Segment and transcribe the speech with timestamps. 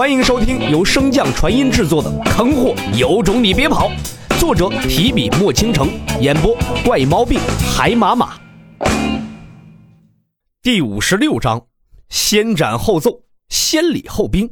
[0.00, 3.90] 欢迎收听由升降传音制作的《坑货有种你别跑》，
[4.40, 5.90] 作者提笔墨倾城，
[6.22, 7.38] 演播怪毛病
[7.70, 8.32] 海马马。
[10.62, 11.62] 第五十六章：
[12.08, 13.20] 先斩后奏，
[13.50, 14.50] 先礼后兵。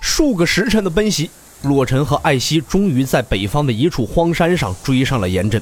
[0.00, 1.28] 数个时辰的奔袭，
[1.60, 5.60] 洛尘和艾希终于在北方的一处荒山上追上了严震。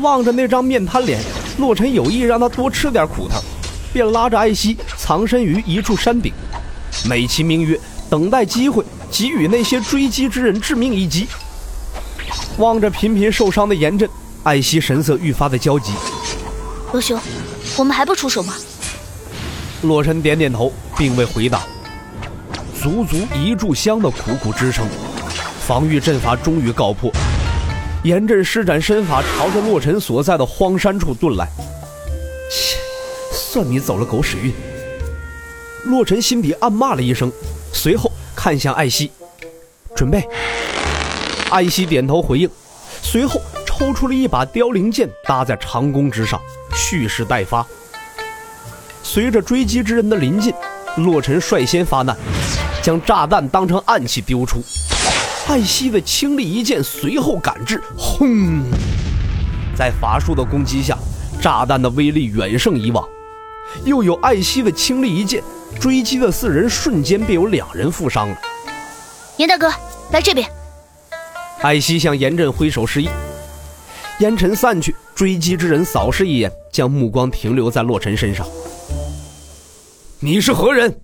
[0.00, 1.20] 望着那张面瘫脸，
[1.58, 3.40] 洛尘有意让他多吃点苦头，
[3.92, 6.32] 便拉着艾希藏身于一处山顶，
[7.04, 7.78] 美其名曰
[8.08, 11.26] 等待机会，给予那些追击之人致命一击。
[12.58, 14.08] 望着频频受伤的严震，
[14.42, 15.92] 艾希神色愈发的焦急。
[16.92, 17.20] 罗兄，
[17.76, 18.54] 我们还不出手吗？
[19.82, 21.62] 洛尘点点头，并未回答。
[22.80, 24.86] 足足一炷香的苦苦支撑，
[25.66, 27.12] 防御阵法终于告破。
[28.04, 31.48] 严阵施展身法，朝着洛尘所在的荒山处遁来。
[32.50, 32.78] 切，
[33.32, 34.52] 算你走了狗屎运！
[35.86, 37.32] 洛尘心底暗骂了一声，
[37.72, 39.10] 随后看向艾希，
[39.94, 40.26] 准备。
[41.48, 42.50] 艾希点头回应，
[43.02, 46.40] 随后抽出了一把凋零剑，搭在长弓之上，
[46.74, 47.64] 蓄势待发。
[49.02, 50.52] 随着追击之人的临近，
[50.96, 52.16] 洛尘率先发难，
[52.82, 54.60] 将炸弹当成暗器丢出。
[55.46, 58.64] 艾希的轻力一剑随后赶至，轰！
[59.76, 60.98] 在法术的攻击下，
[61.40, 63.08] 炸弹的威力远胜以往。
[63.84, 65.42] 又有艾希的轻力一剑，
[65.80, 68.38] 追击的四人瞬间便有两人负伤了。
[69.36, 69.70] 严大哥，
[70.10, 70.48] 来这边。
[71.62, 73.08] 艾希向严震挥手示意，
[74.20, 78.46] 烟尘散去，追击之人扫视一眼，将目光停留在洛尘身上。
[80.20, 81.00] 你是何人？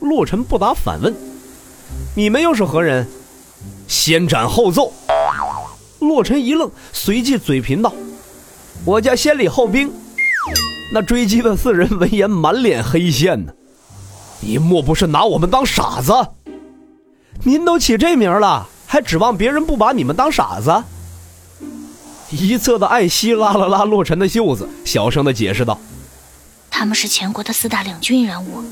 [0.00, 1.14] 洛尘不答，反问
[2.16, 3.06] ：“你们又是何人？”
[3.86, 4.92] 先斩后奏。
[6.00, 7.92] 洛尘一愣，随即嘴贫道
[8.84, 9.92] ：“我叫先礼后兵。”
[10.92, 13.52] 那追击的四人闻言满脸黑线呢。
[14.40, 16.12] 你莫不是拿我们当傻子？
[17.44, 20.84] 您都起这名了，还指望别人不把你们当傻子？
[22.30, 25.78] 一侧的艾希拉了拉洛尘的袖子，小声的解释道
[26.70, 28.62] ：“他们是前国的四大领军人物，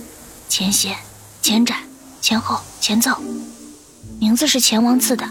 [0.49, 0.95] 前贤、
[1.43, 1.79] 前斩、
[2.21, 3.11] 前后、前奏。”
[4.21, 5.29] 名字是前王赐的，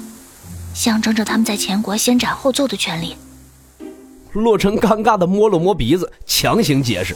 [0.73, 3.15] 象征着他们在前国先斩后奏的权利。
[4.33, 7.15] 洛尘尴尬的摸了摸鼻子，强行解释：“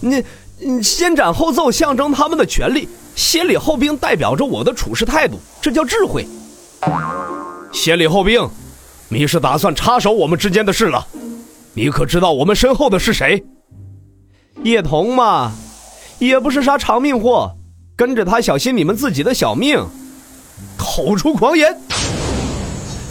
[0.00, 0.24] 你，
[0.58, 6.26] 你先斩后奏象征他们的权利，先礼后兵代表着我的处事态度，这叫智慧。
[7.72, 8.48] 先礼后兵，
[9.08, 11.06] 你是打算插手我们之间的事了？
[11.74, 13.44] 你可知道我们身后的是谁？
[14.62, 15.52] 叶童嘛，
[16.18, 17.54] 也不是啥长命货，
[17.96, 19.84] 跟着他小心你们自己的小命。”
[20.76, 21.76] 口出狂言！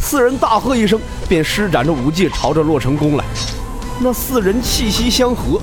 [0.01, 0.99] 四人大喝一声，
[1.29, 3.23] 便施展着武技朝着洛尘攻来。
[3.99, 5.61] 那四人气息相合，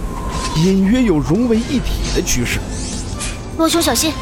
[0.57, 2.61] 隐约有融为一体的趋势。
[3.59, 4.13] 洛兄小心，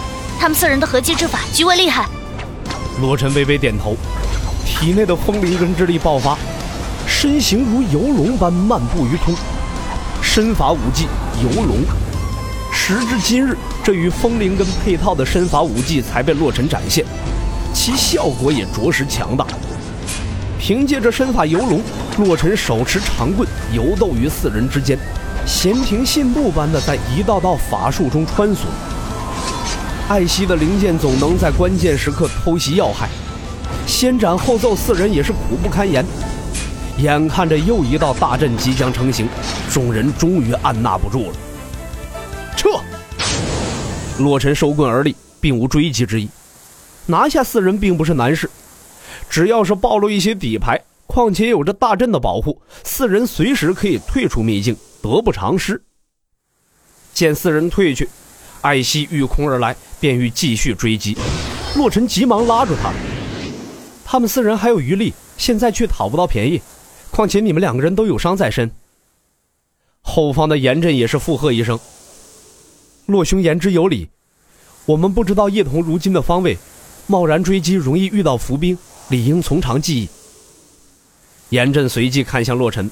[0.40, 2.08] 他们四人的合击之法极为厉害。
[3.00, 3.96] 洛尘微微点头，
[4.64, 6.38] 体内的风灵根之力爆发，
[7.06, 9.34] 身形如游龙般漫步于空。
[10.22, 11.06] 身法武技
[11.42, 11.78] 游龙，
[12.72, 17.04] 时至今日，这与风灵根配套的身法武技才被洛尘展现。
[17.74, 19.46] 其效果也着实强大。
[20.58, 21.82] 凭借着身法游龙，
[22.18, 24.98] 洛尘手持长棍游斗于四人之间，
[25.46, 28.58] 闲庭信步般的在一道道法术中穿梭。
[30.08, 33.08] 艾希的灵剑总能在关键时刻偷袭要害，
[33.86, 36.04] 先斩后奏四人也是苦不堪言。
[36.98, 39.28] 眼看着又一道大阵即将成型，
[39.70, 41.36] 众人终于按捺不住了，
[42.56, 42.68] 撤！
[44.18, 46.28] 洛尘收棍而立，并无追击之意。
[47.06, 48.48] 拿下四人并不是难事，
[49.28, 55.82] 只要是暴露一些底牌，况且有着大阵的保护，四人随时可以退出秘境，得不偿失。
[57.12, 58.08] 见四人退去，
[58.62, 61.16] 艾希御空而来，便欲继续追击。
[61.76, 62.92] 洛尘急忙拉住他
[64.06, 66.62] ：“他们四人还有余力，现在却讨不到便宜，
[67.10, 68.70] 况且你们两个人都有伤在身。”
[70.00, 71.78] 后方的严阵也是附和一声
[73.06, 74.08] ：“洛兄言之有理，
[74.86, 76.56] 我们不知道叶童如今的方位。”
[77.08, 78.78] 贸然追击容易遇到伏兵，
[79.08, 80.08] 理应从长计议。
[81.48, 82.88] 严震随即看向洛尘，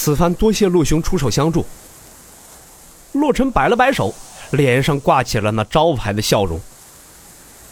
[0.00, 1.66] 此番多谢陆兄出手相助。
[3.14, 4.14] 洛尘摆了摆手，
[4.52, 6.60] 脸上挂起了那招牌的笑容。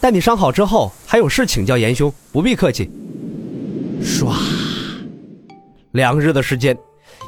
[0.01, 2.91] 待你伤好之后，还有事请教严兄，不必客气。
[4.03, 4.35] 唰，
[5.91, 6.77] 两日的时间，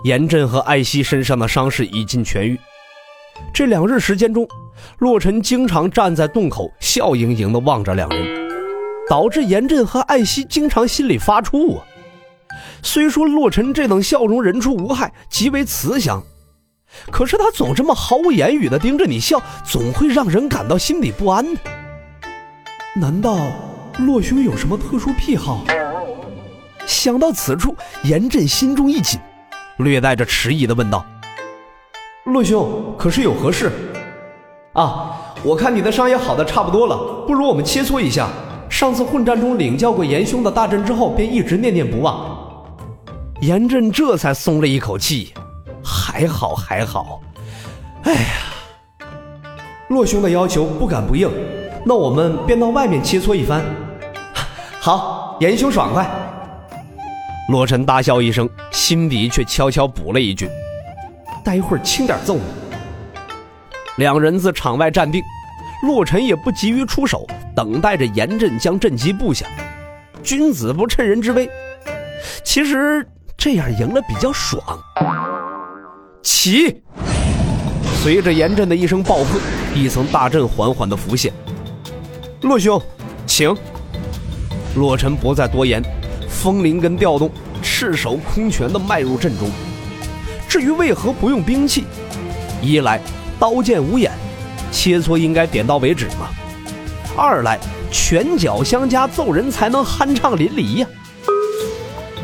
[0.04, 2.60] 严震和艾希身上的伤势已经痊愈。
[3.54, 4.46] 这两日时间中，
[4.98, 8.50] 洛尘经常站在洞口，笑盈盈地望着两人，
[9.10, 11.86] 导致严震和艾希经常心里发怵啊。
[12.82, 16.24] 虽说洛尘这等笑容人畜无害，极为慈祥，
[17.12, 21.46] 可是他总这么毫无言语的盯着你笑，总会让人感到心里不安。
[22.96, 23.38] 难道
[24.00, 25.64] 洛兄有什么特殊癖好？
[26.88, 29.20] 想到此处，严震心中一紧，
[29.78, 31.06] 略带着迟疑的问道
[32.26, 33.72] ：“洛兄，可是有何事？”
[34.74, 38.30] 啊，我看你的伤也好的差不多了，不如我们切磋一下。
[38.70, 42.39] 上次混战中领教过严兄的大阵之后，便一直念念不忘。
[43.42, 45.34] 严震这才松了一口气，
[45.84, 47.22] 还好还好。
[48.04, 49.08] 哎呀，
[49.88, 51.30] 洛兄的要求不敢不应，
[51.86, 53.64] 那我们便到外面切磋一番。
[54.80, 56.10] 好，严兄爽快。
[57.48, 60.50] 洛尘大笑一声，心底却悄悄补了一句
[61.44, 62.42] ：“待会儿轻点揍你。”
[63.98, 65.24] 两人自场外站定，
[65.84, 67.26] 洛尘也不急于出手，
[67.56, 69.46] 等待着严震将阵基布下。
[70.22, 71.50] 君子不趁人之危，
[72.44, 73.06] 其实
[73.40, 74.62] 这样赢了比较爽。
[76.22, 76.84] 起！
[78.04, 79.40] 随着严震的一声暴喝，
[79.74, 81.32] 一层大阵缓缓的浮现。
[82.42, 82.82] 洛兄，
[83.26, 83.56] 请。
[84.76, 85.82] 洛尘不再多言。
[86.28, 87.32] 风灵根调动，
[87.62, 89.50] 赤手空拳的迈入阵中。
[90.48, 91.86] 至于为何不用兵器，
[92.62, 93.00] 一来
[93.40, 94.12] 刀剑无眼，
[94.70, 96.28] 切磋应该点到为止嘛；
[97.18, 97.58] 二来
[97.90, 100.88] 拳脚相加，揍人才能酣畅淋漓呀。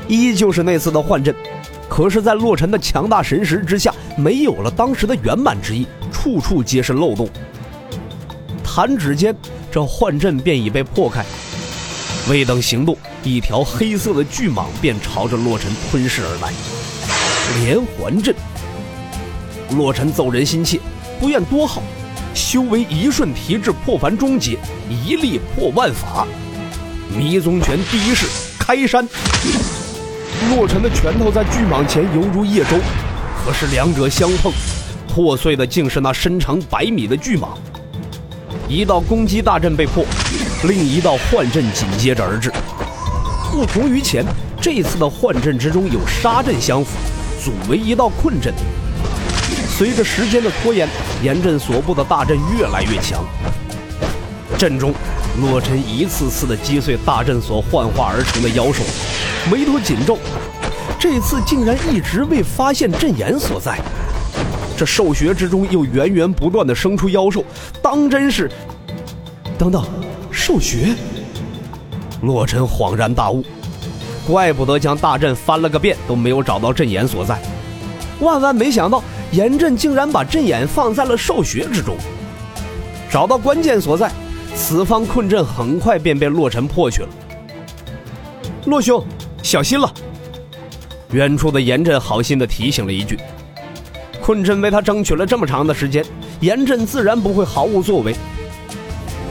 [0.07, 1.33] 依旧是那次的幻阵，
[1.89, 7.27] 可是，在洛尘的强大神识之下，没有了当时的圆满之意，处处皆是漏洞。
[8.63, 9.35] 弹指间，
[9.71, 11.25] 这幻阵便已被破开。
[12.29, 16.53] 未等行动，一条黑色的巨蟒便朝着洛尘吞噬而来。
[17.63, 18.35] 连环阵，
[19.77, 20.79] 洛尘奏人心切，
[21.19, 21.81] 不愿多耗，
[22.33, 24.57] 修为一瞬提至破凡终结，
[24.89, 26.27] 一力破万法。
[27.15, 28.25] 迷踪拳第一式
[28.59, 29.07] 开山。
[30.55, 32.77] 洛尘的拳头在巨蟒前犹如夜舟，
[33.43, 34.51] 可是两者相碰，
[35.07, 37.49] 破碎的竟是那身长百米的巨蟒。
[38.67, 40.03] 一道攻击大阵被破。
[40.63, 42.51] 另一道幻阵紧接着而至，
[43.51, 44.25] 不同于前，
[44.59, 46.91] 这次的幻阵之中有杀阵相辅，
[47.43, 48.53] 组为一道困阵。
[49.69, 50.87] 随着时间的拖延，
[51.21, 53.23] 严阵所布的大阵越来越强。
[54.57, 54.93] 阵中，
[55.39, 58.83] 洛尘一次次的击碎大阵所幻化而成的妖兽，
[59.51, 60.17] 眉头紧皱，
[60.99, 63.79] 这次竟然一直未发现阵眼所在。
[64.75, 67.45] 这兽穴之中又源源不断的生出妖兽，
[67.81, 68.49] 当真是……
[69.57, 69.85] 等等。
[70.31, 70.95] 兽穴，
[72.23, 73.43] 洛尘恍然大悟，
[74.27, 77.39] 怪不得将大阵翻了个遍都没有找到阵眼所在，
[78.19, 81.95] 万万没想到严阵竟然把阵眼放在了兽穴之中。
[83.09, 84.11] 找到关键所在，
[84.55, 87.09] 此方困阵很快便被洛尘破去了。
[88.65, 89.05] 洛兄，
[89.45, 89.93] 小心了！
[91.11, 93.19] 远处的严阵好心的提醒了一句。
[94.19, 96.03] 困阵为他争取了这么长的时间，
[96.39, 98.15] 严阵自然不会毫无作为。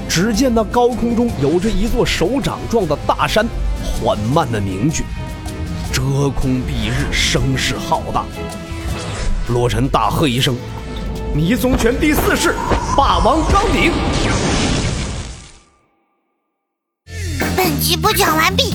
[0.09, 3.45] 只见那高空中有着一座手掌状的大山，
[3.83, 5.03] 缓慢的凝聚，
[5.93, 6.01] 遮
[6.31, 8.25] 空蔽日，声势浩大。
[9.49, 10.57] 洛尘大喝一声
[11.35, 12.55] ：“迷踪拳第四式，
[12.97, 13.91] 霸王钢顶！”
[17.57, 18.75] 本集播讲完毕，